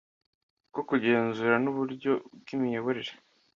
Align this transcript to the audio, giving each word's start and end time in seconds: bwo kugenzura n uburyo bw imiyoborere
bwo 0.69 0.81
kugenzura 0.89 1.55
n 1.63 1.65
uburyo 1.71 2.11
bw 2.41 2.47
imiyoborere 2.55 3.11